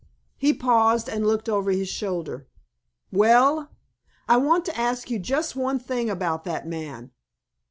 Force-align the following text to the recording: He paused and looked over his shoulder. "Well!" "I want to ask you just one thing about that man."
He 0.35 0.51
paused 0.51 1.07
and 1.07 1.27
looked 1.27 1.47
over 1.47 1.69
his 1.69 1.87
shoulder. 1.87 2.47
"Well!" 3.11 3.69
"I 4.27 4.37
want 4.37 4.65
to 4.65 4.75
ask 4.75 5.11
you 5.11 5.19
just 5.19 5.55
one 5.55 5.77
thing 5.77 6.09
about 6.09 6.43
that 6.45 6.65
man." 6.67 7.11